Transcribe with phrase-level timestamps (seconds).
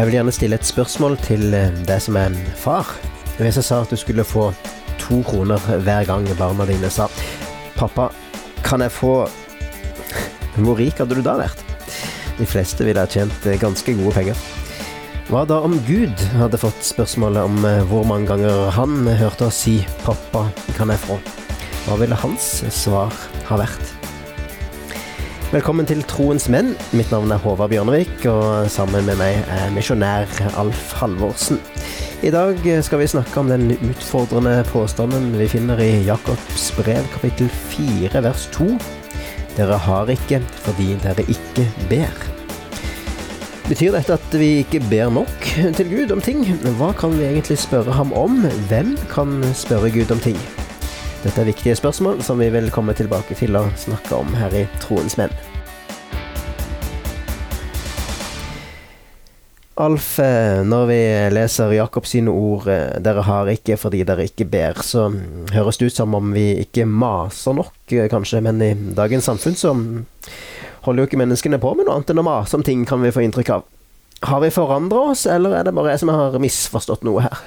[0.00, 2.88] Jeg vil gjerne stille et spørsmål til eh, deg som er far.
[3.36, 4.46] Hvis jeg sa at du skulle få
[4.96, 7.10] to kroner hver gang barna dine sa
[7.76, 8.06] 'Pappa,
[8.64, 9.28] kan jeg få
[10.64, 11.60] Hvor rik hadde du da vært?
[12.38, 14.40] De fleste ville ha tjent eh, ganske gode penger.
[15.28, 19.66] Hva da om Gud hadde fått spørsmålet om eh, hvor mange ganger han hørte oss
[19.68, 20.48] si 'Pappa,
[20.80, 21.20] kan jeg få'?
[21.84, 23.12] Hva ville hans svar
[23.52, 23.99] ha vært?
[25.50, 26.76] Velkommen til Troens menn.
[26.94, 31.58] Mitt navn er Håvard Bjørnevik, og sammen med meg er misjonær Alf Halvorsen.
[32.22, 37.50] I dag skal vi snakke om den utfordrende påstanden vi finner i Jakobs brev kapittel
[37.72, 38.68] 4 vers 2.
[39.56, 42.24] Dere har ikke fordi dere ikke ber.
[43.66, 46.46] Betyr dette at vi ikke ber nok til Gud om ting?
[46.78, 48.44] Hva kan vi egentlig spørre ham om?
[48.70, 50.38] Hvem kan spørre Gud om ting?
[51.20, 54.62] Dette er viktige spørsmål som vi vil komme tilbake til å snakke om her i
[54.80, 55.32] Troens menn.
[59.80, 61.00] Alf, eh, når vi
[61.32, 65.10] leser Jakob sine ord eh, 'dere har ikke fordi dere ikke ber', så
[65.52, 69.56] høres det ut som om vi ikke maser nok, eh, kanskje, men i dagens samfunn
[69.56, 69.74] så
[70.84, 73.12] holder jo ikke menneskene på med noe annet enn å mase om ting, kan vi
[73.12, 73.64] få inntrykk av.
[74.28, 77.44] Har vi forandra oss, eller er det bare jeg som har misforstått noe her?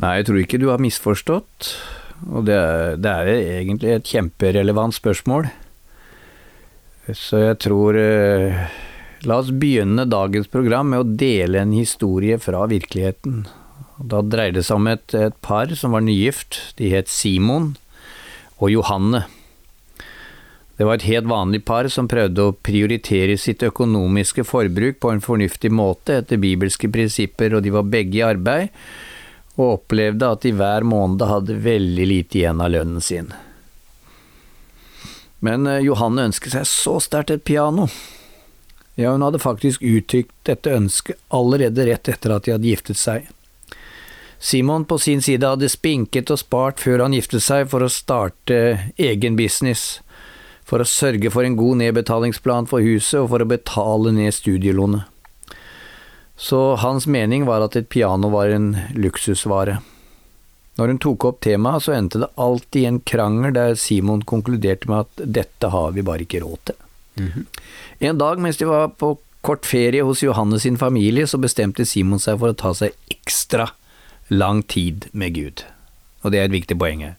[0.00, 1.74] Nei, jeg tror ikke du har misforstått,
[2.28, 2.60] og det
[3.00, 5.48] det er egentlig et kjemperelevant spørsmål.
[7.16, 7.96] Så jeg tror
[9.28, 13.42] La oss begynne dagens program med å dele en historie fra virkeligheten.
[14.00, 16.56] Da dreier det seg om et, et par som var nygift.
[16.78, 17.74] De het Simon
[18.56, 19.26] og Johanne.
[20.80, 25.20] Det var et helt vanlig par som prøvde å prioritere sitt økonomiske forbruk på en
[25.20, 28.72] fornuftig måte etter bibelske prinsipper, og de var begge i arbeid,
[29.58, 33.32] og opplevde at de hver måned hadde veldig lite igjen av lønnen sin.
[35.40, 37.88] Men eh, Johanne ønsket seg så sterkt et piano,
[39.00, 43.28] ja, hun hadde faktisk uttrykt dette ønsket allerede rett etter at de hadde giftet seg.
[44.40, 48.58] Simon på sin side hadde spinket og spart før han giftet seg for å starte
[49.00, 50.00] egen business,
[50.64, 55.09] for å sørge for en god nedbetalingsplan for huset og for å betale ned studielånet.
[56.40, 59.80] Så hans mening var at et piano var en luksusvare.
[60.80, 64.88] Når hun tok opp temaet, så endte det alltid i en krangel der Simon konkluderte
[64.88, 66.78] med at dette har vi bare ikke råd til.
[67.20, 67.44] Mm -hmm.
[67.98, 72.18] En dag mens de var på kort ferie hos Johannes sin familie, så bestemte Simon
[72.18, 73.70] seg for å ta seg ekstra
[74.28, 75.64] lang tid med Gud.
[76.22, 77.16] Og det er et viktig poeng her.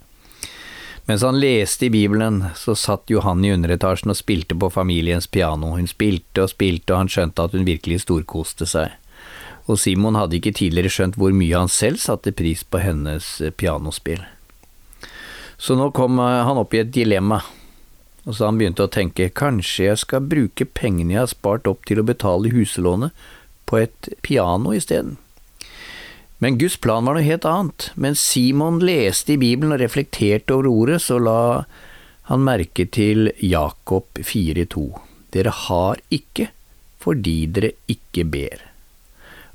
[1.05, 5.73] Mens han leste i Bibelen, så satt Johan i underetasjen og spilte på familiens piano.
[5.75, 8.91] Hun spilte og spilte, og han skjønte at hun virkelig storkoste seg.
[9.71, 14.19] Og Simon hadde ikke tidligere skjønt hvor mye han selv satte pris på hennes pianospill.
[15.61, 17.39] Så nå kom han opp i et dilemma.
[18.25, 21.85] Og så han begynte å tenke kanskje jeg skal bruke pengene jeg har spart opp
[21.89, 23.15] til å betale huslånet,
[23.71, 25.15] på et piano isteden.
[26.43, 27.85] Men Guds plan var noe helt annet.
[27.95, 31.37] Mens Simon leste i Bibelen og reflekterte over ordet, så la
[32.27, 34.83] han merke til Jakob 4,2.
[35.31, 36.49] Dere har ikke
[37.01, 38.70] fordi dere ikke ber.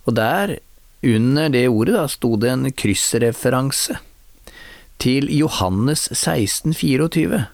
[0.06, 0.58] Og der,
[1.02, 3.98] under det ordet, da, sto det en kryssreferanse
[5.02, 7.46] til Johannes 16, 24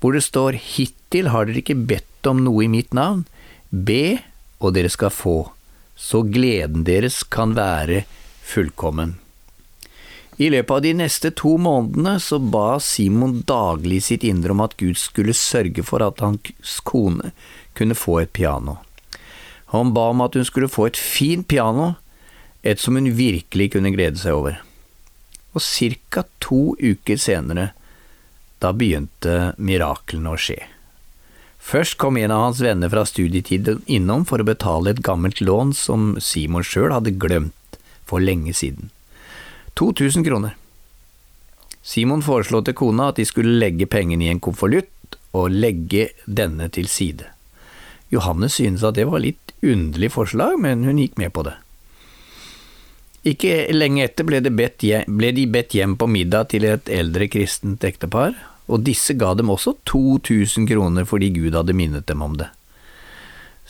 [0.00, 3.26] hvor det står Hittil har dere ikke bedt om noe i mitt navn,
[3.70, 4.20] be,
[4.60, 5.38] og dere skal få,
[5.96, 8.04] så gleden deres kan være
[8.48, 9.18] fullkommen.
[10.40, 14.78] I løpet av de neste to månedene så ba Simon daglig sitt indre om at
[14.80, 17.34] Gud skulle sørge for at hans kone
[17.76, 18.78] kunne få et piano.
[19.70, 21.94] Han ba om at hun skulle få et fint piano,
[22.62, 24.58] et som hun virkelig kunne glede seg over.
[25.54, 26.24] Og ca.
[26.42, 27.70] to uker senere
[28.60, 30.58] da begynte miraklene å skje.
[31.60, 35.74] Først kom en av hans venner fra studietiden innom for å betale et gammelt lån
[35.76, 37.78] som Simon sjøl hadde glemt
[38.08, 38.90] for lenge siden.
[39.78, 40.56] 2000 kroner.
[41.82, 46.68] Simon foreslo til kona at de skulle legge pengene i en konvolutt og legge denne
[46.74, 47.28] til side.
[48.10, 51.56] Johannes syntes at det var litt underlig forslag, men hun gikk med på det.
[53.30, 57.84] Ikke lenge etter ble, bedt, ble de bedt hjem på middag til et eldre kristent
[57.84, 58.32] ektepar,
[58.70, 62.48] og disse ga dem også 2000 kroner fordi Gud hadde minnet dem om det.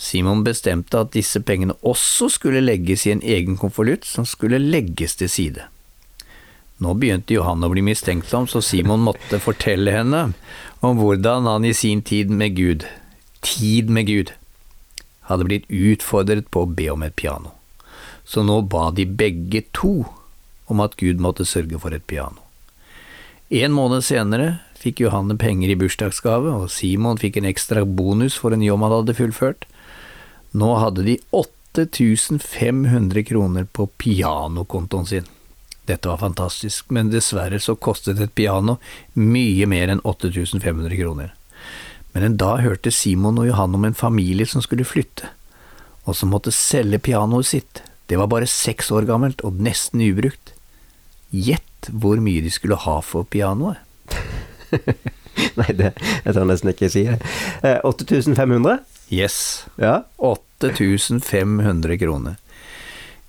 [0.01, 5.19] Simon bestemte at disse pengene også skulle legges i en egen konvolutt som skulle legges
[5.21, 5.67] til side.
[6.81, 10.31] Nå begynte Johan å bli mistenksom, så Simon måtte fortelle henne
[10.81, 12.87] om hvordan han i sin tid med Gud,
[13.45, 14.33] tid med Gud,
[15.31, 17.55] hadde blitt utfordret på å be om et piano.
[18.27, 20.05] Så nå ba de begge to
[20.71, 22.39] om at Gud måtte sørge for et piano.
[23.51, 28.55] En måned senere fikk Johanne penger i bursdagsgave, og Simon fikk en ekstra bonus for
[28.55, 29.67] en jobb han hadde fullført.
[30.55, 35.27] Nå hadde de 8500 kroner på pianokontoen sin.
[35.91, 38.79] Dette var fantastisk, men dessverre så kostet et piano
[39.19, 41.35] mye mer enn 8500 kroner.
[42.13, 45.31] Men en dag hørte Simon og Johan om en familie som skulle flytte,
[46.05, 47.83] og som måtte selge pianoet sitt.
[48.11, 50.55] Det var bare seks år gammelt og nesten ubrukt.
[51.31, 53.79] Gjett hvor mye de skulle ha for pianoet.
[55.61, 55.93] Nei, det
[56.25, 57.21] jeg tør nesten ikke si det.
[57.63, 58.81] Eh, 8500?
[59.11, 60.03] Yes, Ja.
[60.19, 62.37] 8500 kroner.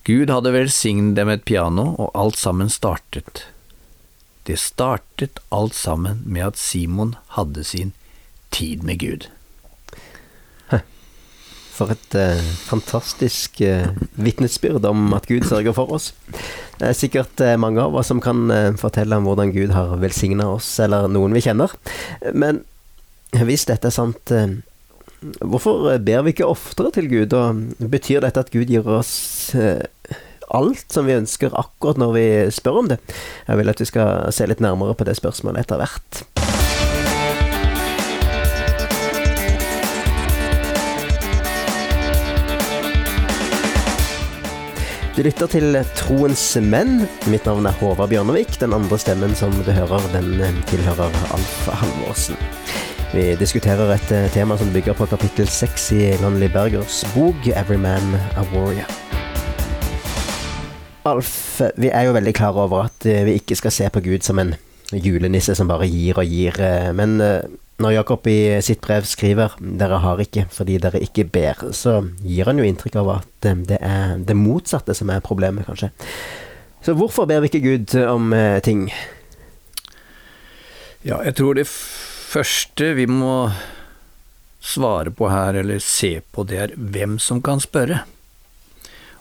[0.03, 3.45] Gud hadde velsignet dem et piano, og alt sammen startet.
[4.49, 7.93] Det startet alt sammen med at Simon hadde sin
[8.51, 9.29] tid med Gud.
[11.71, 13.87] For et eh, fantastisk eh,
[14.19, 16.11] vitnesbyrd om at Gud sørger for oss.
[16.77, 19.95] Det er sikkert eh, mange av oss som kan eh, fortelle om hvordan Gud har
[20.01, 21.73] velsigna oss, eller noen vi kjenner.
[22.35, 22.61] Men
[23.39, 24.59] hvis dette er sant, eh,
[25.39, 27.33] hvorfor ber vi ikke oftere til Gud?
[27.39, 29.81] Og betyr dette at Gud gir oss eh,
[30.51, 32.99] alt som vi ønsker akkurat når vi spør om det?
[33.47, 36.25] Jeg vil at vi skal se litt nærmere på det spørsmålet etter hvert.
[45.11, 47.01] Du lytter til Troens menn.
[47.27, 48.53] Mitt navn er Håvard Bjørnevik.
[48.61, 52.39] Den andre stemmen som du hører, den tilhører Alf Halvorsen.
[53.11, 57.75] Vi diskuterer et eh, tema som bygger på kapittel seks i Lonely Bergers bok 'Every
[57.75, 58.87] Man a Warrior'.
[61.11, 64.23] Alf, vi er jo veldig klar over at eh, vi ikke skal se på Gud
[64.23, 64.55] som en
[64.95, 67.43] julenisse som bare gir og gir, eh, men eh,
[67.81, 72.45] når Jakob i sitt brev skriver 'dere har ikke fordi dere ikke ber', så gir
[72.45, 75.91] han jo inntrykk av at det er det motsatte som er problemet, kanskje.
[76.81, 78.91] Så hvorfor ber vi ikke Gud om eh, ting?
[81.03, 83.51] Ja, jeg tror det første vi må
[84.61, 88.03] svare på her, eller se på, det er hvem som kan spørre.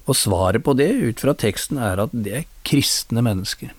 [0.07, 3.73] Og svaret på det, ut fra teksten, er at det er kristne mennesker.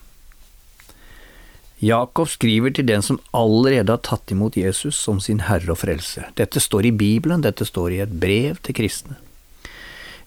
[1.82, 6.28] Jakob skriver til den som allerede har tatt imot Jesus som sin herre og frelse.
[6.38, 9.18] Dette står i Bibelen, dette står i et brev til kristne.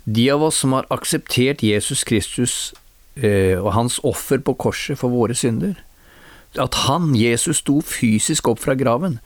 [0.04, 2.74] De av oss som har akseptert Jesus Kristus
[3.14, 5.78] eh, og hans offer på korset for våre synder,
[6.58, 9.20] at han, Jesus, sto fysisk opp fra graven,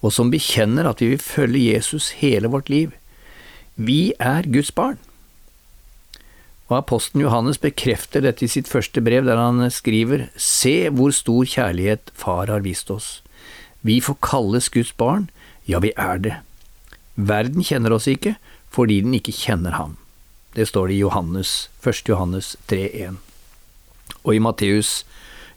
[0.00, 2.92] og som bekjenner at vi vil følge Jesus hele vårt liv.
[3.76, 5.00] Vi er Guds barn.
[6.70, 11.48] Og apostelen Johannes bekrefter dette i sitt første brev, der han skriver Se hvor stor
[11.50, 13.18] kjærlighet Far har vist oss.
[13.82, 15.30] Vi får kalles Guds barn,
[15.66, 16.36] ja, vi er det.
[17.16, 18.36] Verden kjenner oss ikke
[18.70, 19.96] fordi den ikke kjenner ham.
[20.54, 22.06] Det står det i Johannes, 1.
[22.06, 23.18] Johannes 3,1.
[24.22, 25.02] Og i Matteus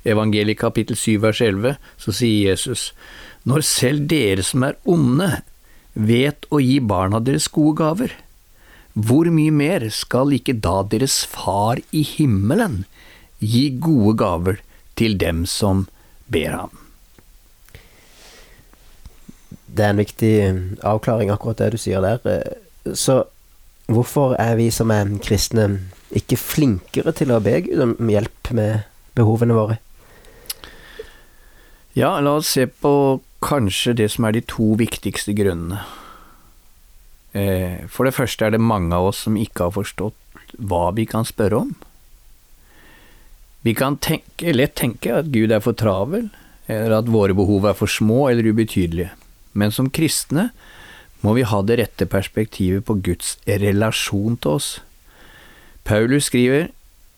[0.03, 2.91] evangeliet kapittel 7 vers 11 så sier Jesus,
[3.45, 5.43] Når selv dere som er onde,
[5.93, 8.13] vet å gi barna deres gode gaver,
[8.93, 12.83] hvor mye mer skal ikke da deres far i himmelen
[13.41, 14.59] gi gode gaver
[14.99, 15.87] til dem som
[16.29, 16.73] ber ham?
[19.73, 20.33] Det er en viktig
[20.85, 22.21] avklaring, akkurat det du sier der.
[22.29, 22.59] Eh,
[22.93, 23.23] Så
[23.87, 25.79] hvorfor er vi som er kristne
[26.11, 28.83] ikke flinkere til å be Gud om hjelp med
[29.15, 29.79] behovene våre?
[31.95, 35.81] Ja, la oss se på kanskje det som er de to viktigste grunnene.
[37.33, 40.15] Eh, For det første er det mange av oss som ikke har forstått
[40.57, 41.73] hva vi kan spørre om.
[43.63, 46.29] Vi kan tenke, lett tenke at Gud er for travel,
[46.67, 49.13] eller at våre behov er for små eller ubetydelige,
[49.53, 50.51] men som kristne
[51.23, 54.69] må vi ha det rette perspektivet på Guds relasjon til oss.
[55.87, 56.69] Paulus skriver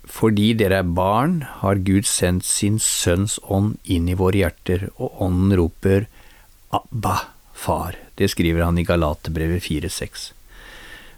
[0.06, 5.18] fordi dere er barn, har Gud sendt sin Sønns ånd inn i våre hjerter, og
[5.26, 6.06] ånden roper
[6.70, 7.16] Abba,
[7.58, 7.98] far.
[8.16, 10.30] Det skriver han i Galaterbrevet 4,6.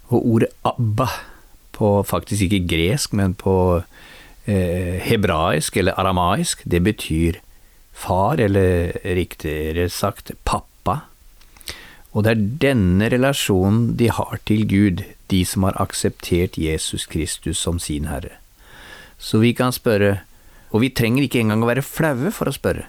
[0.10, 1.10] Og ordet Abba,
[1.78, 3.84] på faktisk ikke gresk, men på
[4.50, 7.38] eh, hebraisk eller aramaisk, det betyr
[7.94, 11.04] far, eller riktigere sagt pappa.
[12.14, 17.62] Og det er denne relasjonen de har til Gud, de som har akseptert Jesus Kristus
[17.62, 18.40] som sin Herre.
[19.18, 20.22] Så vi kan spørre,
[20.72, 22.88] og vi trenger ikke engang å være flaue for å spørre.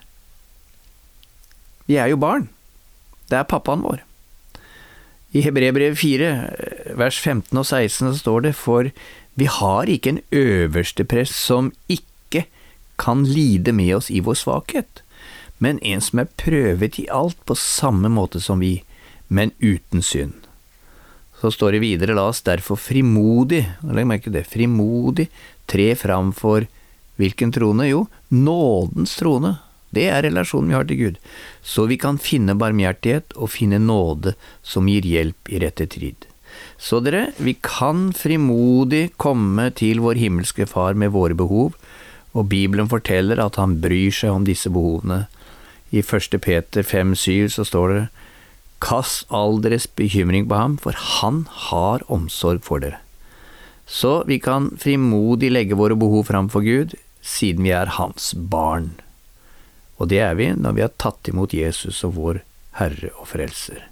[1.88, 2.48] Vi er jo barn.
[3.28, 4.02] Det er pappaen vår.
[5.36, 6.28] I Hebrebrev 4,
[6.96, 8.88] vers 15 og 16 så står det, for
[9.38, 12.46] vi har ikke en øverste prest som ikke
[12.98, 15.02] kan lide med oss i vår svakhet,
[15.62, 18.78] men en som er prøvet i alt på samme måte som vi,
[19.28, 20.34] men uten synd.
[21.38, 25.28] Så står det videre, la oss derfor frimodig, legg merke til det, frimodig
[25.70, 26.66] tre fram for
[27.18, 27.86] hvilken trone?
[27.90, 29.58] Jo, nådens trone.
[29.94, 31.20] Det er relasjonen vi har til Gud,
[31.64, 36.28] så vi kan finne barmhjertighet og finne nåde som gir hjelp i rette tid.
[36.78, 41.74] Så dere, vi kan frimodig komme til vår himmelske Far med våre behov,
[42.36, 45.26] og Bibelen forteller at han bryr seg om disse behovene.
[45.90, 46.36] I 1.
[46.44, 48.06] Peter 5,7 så står det
[48.84, 53.00] Kast all deres bekymring på ham, for han har omsorg for dere.
[53.88, 58.92] Så vi kan frimodig legge våre behov fram for Gud, siden vi er hans barn.
[59.98, 62.42] Og det er vi når vi har tatt imot Jesus og vår
[62.78, 63.82] Herre og Frelser.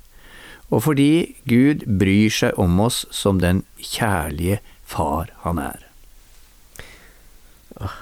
[0.71, 5.83] Og fordi Gud bryr seg om oss som den kjærlige far han er.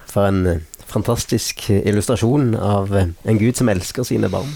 [0.09, 4.55] For en eh, fantastisk illustrasjon av eh, en Gud som elsker sine barn.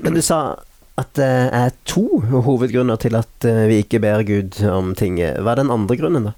[0.00, 0.62] Men du sa
[1.00, 5.20] at det er to hovedgrunner til at eh, vi ikke ber Gud om ting.
[5.20, 6.34] Hva er den andre grunnen, da?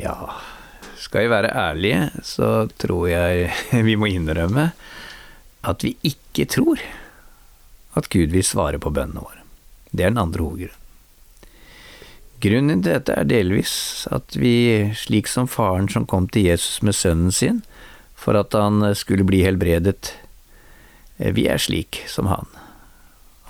[0.00, 0.16] Ja,
[1.00, 3.50] skal vi være ærlige, så tror jeg
[3.88, 4.70] vi må innrømme
[5.66, 6.80] at vi ikke tror
[7.98, 9.42] at Gud vil svare på bønnene våre.
[9.90, 10.76] Det er den andre hovedgrunnen.
[12.40, 13.72] Grunnen til dette er delvis
[14.08, 17.58] at vi, slik som faren som kom til Jesus med sønnen sin
[18.16, 20.14] for at han skulle bli helbredet,
[21.18, 22.48] eh, vi er slik som han.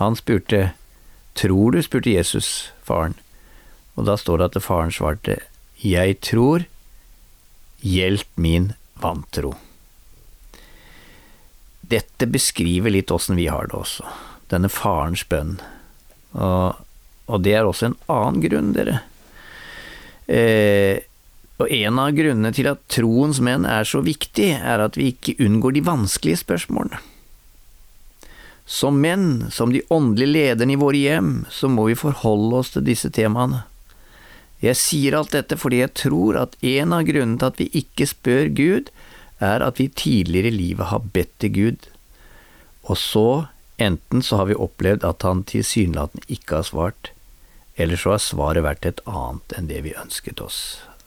[0.03, 0.73] Han spurte
[1.39, 1.79] Tror du?
[1.83, 3.15] spurte Jesus faren,
[3.95, 5.39] og da står det at faren svarte
[5.79, 6.67] Jeg tror,
[7.81, 9.55] hjelp min vantro.
[11.81, 14.07] Dette beskriver litt åssen vi har det også,
[14.53, 15.57] denne farens bønn.
[16.39, 16.79] Og,
[17.27, 19.01] og det er også en annen grunn, dere.
[20.31, 21.01] Eh,
[21.61, 25.37] og en av grunnene til at troens menn er så viktig, er at vi ikke
[25.45, 27.01] unngår de vanskelige spørsmålene.
[28.71, 32.87] Som menn, som de åndelige lederne i våre hjem, så må vi forholde oss til
[32.87, 33.65] disse temaene.
[34.61, 38.09] Jeg sier alt dette fordi jeg tror at en av grunnene til at vi ikke
[38.11, 38.91] spør Gud,
[39.41, 41.89] er at vi tidligere i livet har bedt til Gud,
[42.85, 43.29] og så
[43.81, 47.13] enten så har vi opplevd at han tilsynelatende ikke har svart,
[47.81, 50.59] eller så har svaret vært et annet enn det vi ønsket oss.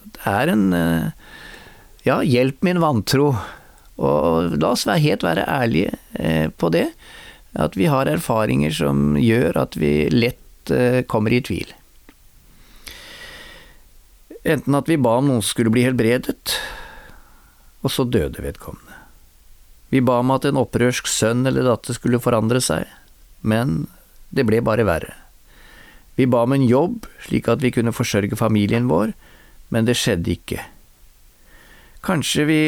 [0.02, 1.12] Det er en eh,
[2.08, 3.36] ja, hjelp min vantro,
[4.02, 6.88] og la oss være helt være ærlige eh, på det,
[7.54, 11.70] at vi har erfaringer som gjør at vi lett eh, kommer i tvil.
[14.44, 16.58] Enten at vi ba om noen skulle bli helbredet,
[17.84, 19.00] og så døde vedkommende.
[19.94, 22.90] Vi ba om at en opprørsk sønn eller datter skulle forandre seg,
[23.46, 23.86] men
[24.36, 25.14] det ble bare verre.
[26.18, 29.14] Vi ba om en jobb slik at vi kunne forsørge familien vår,
[29.72, 30.60] men det skjedde ikke.
[32.04, 32.60] Kanskje vi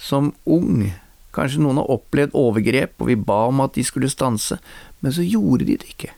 [0.00, 0.88] som ung,
[1.36, 4.56] kanskje noen har opplevd overgrep, og vi ba om at de skulle stanse,
[5.04, 6.14] men så gjorde de det ikke.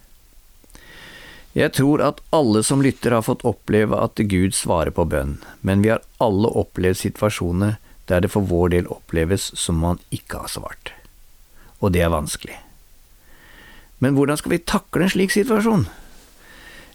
[1.55, 5.85] Jeg tror at alle som lytter har fått oppleve at Gud svarer på bønn, men
[5.85, 7.77] vi har alle opplevd situasjoner
[8.11, 10.91] der det for vår del oppleves som man ikke har svart.
[11.79, 12.59] Og det er vanskelig.
[14.03, 15.87] Men hvordan skal vi takle en slik situasjon?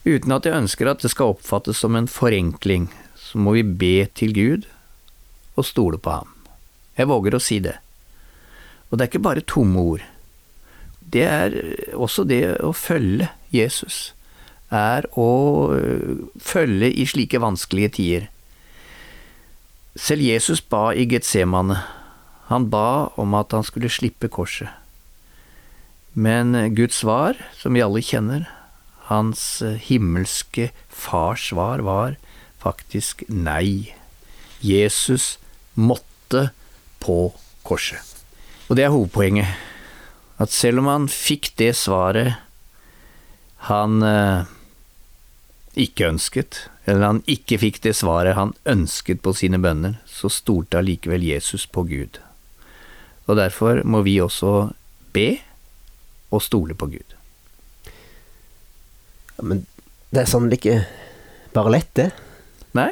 [0.03, 3.95] Uten at jeg ønsker at det skal oppfattes som en forenkling, så må vi be
[4.11, 4.67] til Gud
[5.55, 6.35] og stole på ham.
[6.99, 7.77] Jeg våger å si det.
[8.91, 10.03] Og det er ikke bare tomme ord.
[10.99, 11.59] Det er
[11.95, 14.09] også det å følge Jesus
[14.69, 15.29] er å
[15.73, 18.27] øh, følge i slike vanskelige tider.
[19.99, 21.81] Selv Jesus ba i Getsemane.
[22.49, 24.69] Han ba om at han skulle slippe korset.
[26.13, 28.47] Men Guds svar, som vi alle kjenner,
[29.09, 32.17] hans øh, himmelske fars svar var
[32.61, 33.93] faktisk nei.
[34.61, 35.37] Jesus
[35.73, 36.49] måtte
[37.01, 37.31] på
[37.65, 38.03] korset.
[38.69, 39.49] Og det er hovedpoenget.
[40.39, 42.37] At selv om han fikk det svaret
[43.67, 44.47] han øh,
[45.77, 50.79] ikke ønsket, eller han ikke fikk det svaret han ønsket på sine bønner, så stolte
[50.79, 52.19] allikevel Jesus på Gud.
[53.29, 54.71] Og derfor må vi også
[55.13, 55.39] be
[56.33, 57.15] og stole på Gud.
[59.37, 59.65] Ja, men
[60.09, 60.79] det er sannelig ikke
[61.53, 62.09] bare lett, det?
[62.77, 62.91] Nei.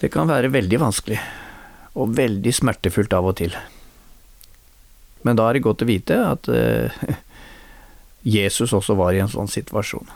[0.00, 1.18] Det kan være veldig vanskelig,
[1.98, 3.56] og veldig smertefullt av og til.
[5.26, 7.04] Men da er det godt å vite at uh,
[8.38, 10.08] Jesus også var i en sånn situasjon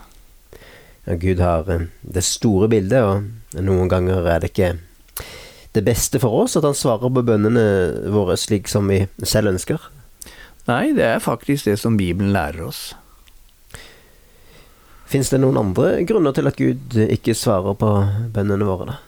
[1.04, 4.74] Gud har eh, det store bildet, og noen ganger er det ikke
[5.72, 7.64] det beste for oss at han svarer på bønnene
[8.12, 9.80] våre slik som vi selv ønsker.
[10.68, 12.92] Nei, det er faktisk det som Bibelen lærer oss.
[15.10, 17.90] Fins det noen andre grunner til at Gud ikke svarer på
[18.32, 19.00] bønnene våre, da?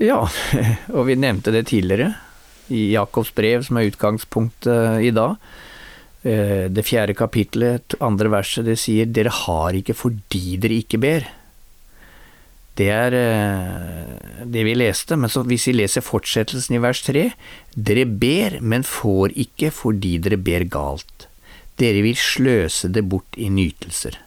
[0.00, 0.22] Ja,
[0.96, 2.14] og vi nevnte det tidligere,
[2.72, 5.36] i Jakobs brev, som er utgangspunktet i dag.
[6.26, 11.28] Eh, det fjerde kapitlet, andre verset, det sier 'dere har ikke fordi dere ikke ber'.
[12.76, 17.30] Det er eh, det vi leste, men hvis vi leser fortsettelsen i vers tre,
[17.72, 21.28] dere ber, men får ikke fordi dere ber galt.
[21.78, 24.18] Dere vil sløse det bort i nytelser.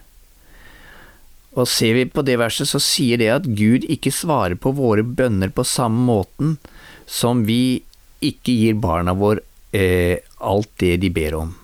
[1.52, 5.02] Og ser vi på det verset, så sier det at Gud ikke svarer på våre
[5.02, 6.58] bønner på samme måten
[7.06, 7.82] som vi
[8.22, 9.42] ikke gir barna våre
[9.74, 11.59] eh, alt det de ber om.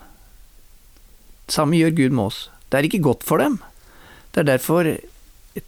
[1.48, 2.38] Samme gjør Gud med oss.
[2.70, 3.60] Det er ikke godt for dem.
[4.34, 4.88] Det er derfor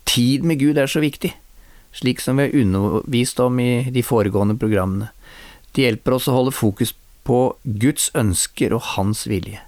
[0.09, 1.31] tid med Gud er så viktig,
[1.97, 5.09] slik som vi har undervist om i de foregående programmene.
[5.73, 6.93] Det hjelper oss å holde fokus
[7.29, 9.63] på Guds ønsker og Hans vilje.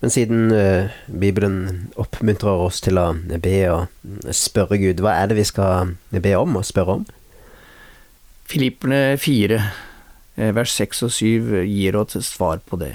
[0.00, 3.08] Men siden uh, Bibelen oppmuntrer oss til å
[3.42, 7.06] be og spørre Gud, hva er det vi skal be om og spørre om?
[8.46, 9.56] Filipperne 4,
[10.38, 12.92] eh, vers 6 og 7 gir oss et svar på det.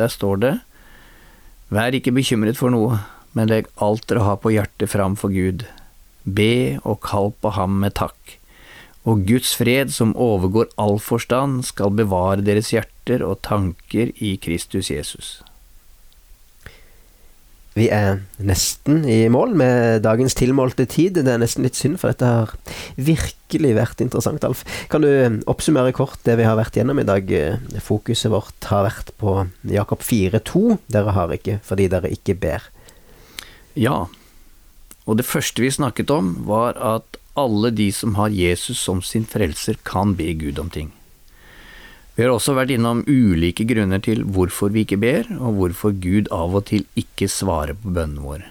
[0.00, 0.54] Der står det
[1.72, 2.98] Vær ikke bekymret for noe,
[3.32, 5.64] men legg alt dere har på hjertet fram for Gud.
[6.24, 8.36] Be og kall på ham med takk.
[9.08, 14.92] Og Guds fred, som overgår all forstand, skal bevare deres hjerter og tanker i Kristus
[14.92, 15.40] Jesus.
[17.72, 21.16] Vi er nesten i mål med dagens tilmålte tid.
[21.16, 22.52] Det er nesten litt synd, for dette har
[23.00, 24.64] virkelig vært interessant, Alf.
[24.92, 27.32] Kan du oppsummere kort det vi har vært gjennom i dag?
[27.80, 29.38] Fokuset vårt har vært på
[29.72, 30.76] Jakob 4,2.
[30.92, 32.68] Dere har ikke fordi dere ikke ber.
[33.72, 34.04] Ja,
[35.08, 39.24] og det første vi snakket om, var at alle de som har Jesus som sin
[39.24, 40.92] frelser, kan be Gud om ting.
[42.12, 46.28] Vi har også vært innom ulike grunner til hvorfor vi ikke ber, og hvorfor Gud
[46.34, 48.50] av og til ikke svarer på bønnene våre.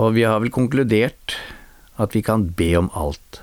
[0.00, 1.36] Og vi har vel konkludert
[2.00, 3.42] at vi kan be om alt,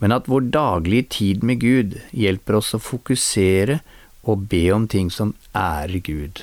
[0.00, 3.78] men at vår daglige tid med Gud hjelper oss å fokusere
[4.26, 6.42] og be om ting som ærer Gud.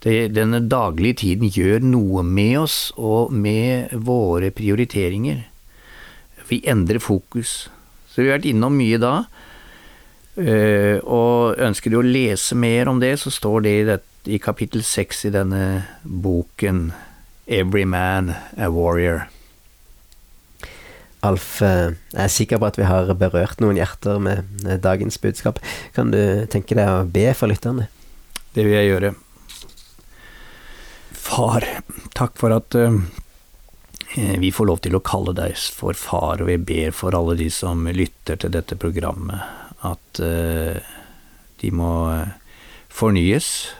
[0.00, 5.44] Det, denne daglige tiden gjør noe med oss og med våre prioriteringer.
[6.48, 7.68] Vi endrer fokus.
[8.08, 9.12] Så vi har vært innom mye da,
[10.40, 14.84] og ønsker du å lese mer om det, så står det i, det, i kapittel
[14.86, 16.90] seks i denne boken
[17.50, 19.26] Every Man a Warrior.
[21.20, 25.58] Alf, uh, jeg er sikker på at vi har berørt noen hjerter med dagens budskap.
[25.96, 27.90] Kan du tenke deg å be for lytterne?
[28.54, 29.10] Det vil jeg gjøre.
[31.12, 31.66] Far,
[32.16, 32.96] takk for at uh,
[34.16, 37.50] vi får lov til å kalle deg for far, og vi ber for alle de
[37.52, 40.76] som lytter til dette programmet at uh,
[41.60, 42.32] de må eh,
[42.90, 43.70] fornyes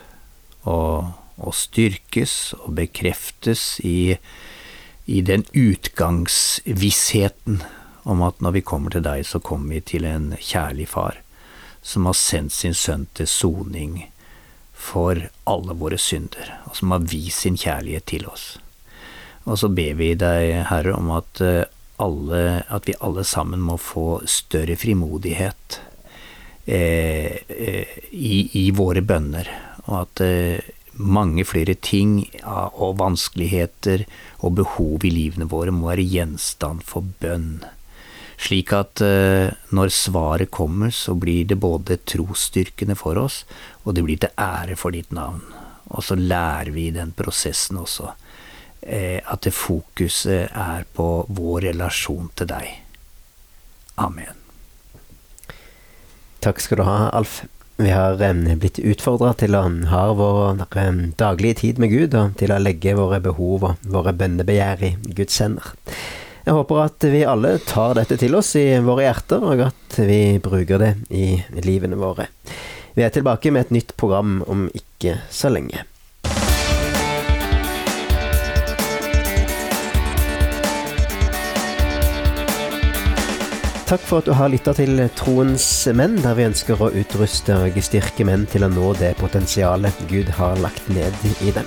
[0.69, 4.17] og, og, styrkes og bekreftes i,
[5.09, 7.63] i den utgangsvissheten
[8.09, 11.21] om at når vi kommer til deg, så kommer vi til en kjærlig far
[11.81, 14.11] som har sendt sin sønn til soning
[14.77, 18.59] for alle våre synder, og som har vist sin kjærlighet til oss.
[19.49, 21.65] Og så ber vi deg, Herre, om at, eh,
[22.01, 25.90] alle, at vi alle sammen må få større frimodighet Eh, eh,
[26.71, 29.49] i, i, våre bønner,
[29.87, 34.05] og at eh, mange flere ting og vanskeligheter
[34.45, 37.65] og behov i livene våre må være gjenstand for bønn.
[38.41, 39.03] Slik at
[39.77, 43.43] når svaret kommer, så blir det både trosstyrkende for oss,
[43.85, 45.43] og det blir til ære for ditt navn.
[45.93, 48.15] Og så lærer vi den prosessen også
[48.83, 52.69] at det fokuset er på vår relasjon til deg.
[54.01, 54.40] Amen.
[56.41, 57.43] Takk skal du ha, Alf.
[57.81, 62.35] Vi har um, blitt utfordra til å ha vår um, daglige tid med Gud, og
[62.41, 65.75] til å legge våre behov og våre bønnebegjær i Guds hender.
[66.47, 70.21] Jeg håper at vi alle tar dette til oss i våre hjerter, og at vi
[70.41, 71.27] bruker det i
[71.61, 72.31] livene våre.
[72.97, 75.85] Vi er tilbake med et nytt program om ikke så lenge.
[83.91, 85.65] Takk for at du har lytta til Troens
[85.99, 90.29] menn, der vi ønsker å utruste og styrke menn til å nå det potensialet Gud
[90.37, 91.67] har lagt ned i dem.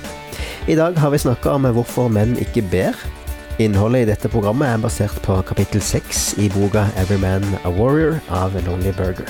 [0.71, 2.95] I dag har vi snakka om hvorfor menn ikke ber.
[3.59, 8.21] Innholdet i dette programmet er basert på kapittel seks i boka 'Every Man a Warrior'
[8.31, 9.27] av Lonely Burger.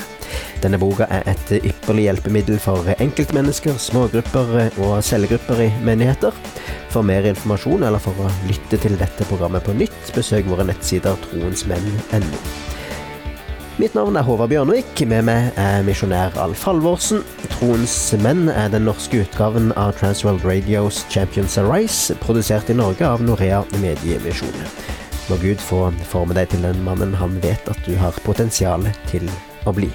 [0.62, 6.30] Denne boka er et ypperlig hjelpemiddel for enkeltmennesker, smågrupper og cellegrupper i menigheter.
[6.94, 11.18] For mer informasjon eller for å lytte til dette programmet på nytt, besøk våre nettsider
[11.26, 12.83] troensmenn.no.
[13.74, 15.00] Mitt navn er Håvard Bjørnvik.
[15.10, 17.24] Med meg er misjonær Alf Halvorsen.
[17.56, 23.24] Troens menn er den norske utgaven av Transworld Radios Champions Arise, produsert i Norge av
[23.26, 24.54] Norea Mediemisjon.
[25.26, 29.26] Må Gud få forme deg til den mannen han vet at du har potensial til
[29.66, 29.90] å bli.